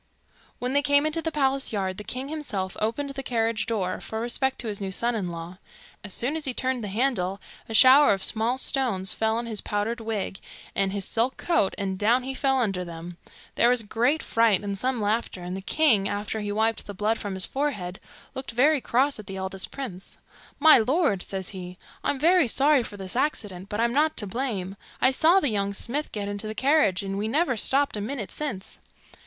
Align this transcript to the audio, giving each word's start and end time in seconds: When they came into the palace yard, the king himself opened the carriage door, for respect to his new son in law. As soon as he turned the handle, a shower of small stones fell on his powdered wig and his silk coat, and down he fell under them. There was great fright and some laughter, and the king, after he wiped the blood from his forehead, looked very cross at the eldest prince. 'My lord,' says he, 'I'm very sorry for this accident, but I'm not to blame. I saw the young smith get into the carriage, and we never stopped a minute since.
When 0.57 0.73
they 0.73 0.81
came 0.81 1.05
into 1.05 1.21
the 1.21 1.31
palace 1.31 1.71
yard, 1.71 1.97
the 1.99 2.03
king 2.03 2.27
himself 2.27 2.75
opened 2.79 3.11
the 3.11 3.21
carriage 3.21 3.67
door, 3.67 3.99
for 4.01 4.19
respect 4.19 4.57
to 4.61 4.67
his 4.67 4.81
new 4.81 4.89
son 4.89 5.13
in 5.13 5.29
law. 5.29 5.59
As 6.03 6.11
soon 6.11 6.35
as 6.35 6.45
he 6.45 6.55
turned 6.55 6.83
the 6.83 6.87
handle, 6.87 7.39
a 7.69 7.75
shower 7.75 8.11
of 8.11 8.23
small 8.23 8.57
stones 8.57 9.13
fell 9.13 9.37
on 9.37 9.45
his 9.45 9.61
powdered 9.61 10.01
wig 10.01 10.39
and 10.73 10.91
his 10.91 11.05
silk 11.05 11.37
coat, 11.37 11.75
and 11.77 11.99
down 11.99 12.23
he 12.23 12.33
fell 12.33 12.57
under 12.59 12.83
them. 12.83 13.17
There 13.53 13.69
was 13.69 13.83
great 13.83 14.23
fright 14.23 14.61
and 14.63 14.75
some 14.75 14.99
laughter, 14.99 15.43
and 15.43 15.55
the 15.55 15.61
king, 15.61 16.09
after 16.09 16.39
he 16.39 16.51
wiped 16.51 16.87
the 16.87 16.95
blood 16.95 17.19
from 17.19 17.35
his 17.35 17.45
forehead, 17.45 17.99
looked 18.33 18.53
very 18.53 18.81
cross 18.81 19.19
at 19.19 19.27
the 19.27 19.37
eldest 19.37 19.69
prince. 19.69 20.17
'My 20.59 20.79
lord,' 20.79 21.21
says 21.21 21.49
he, 21.49 21.77
'I'm 22.03 22.17
very 22.17 22.47
sorry 22.47 22.81
for 22.81 22.97
this 22.97 23.15
accident, 23.15 23.69
but 23.69 23.79
I'm 23.79 23.93
not 23.93 24.17
to 24.17 24.25
blame. 24.25 24.77
I 24.99 25.11
saw 25.11 25.39
the 25.39 25.49
young 25.49 25.75
smith 25.75 26.11
get 26.11 26.27
into 26.27 26.47
the 26.47 26.55
carriage, 26.55 27.03
and 27.03 27.19
we 27.19 27.27
never 27.27 27.55
stopped 27.55 27.95
a 27.95 28.01
minute 28.01 28.31
since. 28.31 28.79